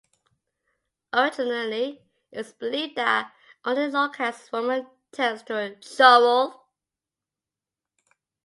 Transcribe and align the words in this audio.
Originally, 1.13 2.01
it 2.31 2.37
was 2.39 2.53
believed 2.53 2.95
that 2.95 3.31
only 3.63 3.83
a 3.83 3.87
low-caste 3.89 4.51
woman 4.51 4.87
turns 5.11 5.43
to 5.43 5.55
a 5.55 5.75
churel. 5.75 6.59